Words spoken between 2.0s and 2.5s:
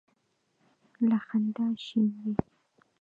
وي.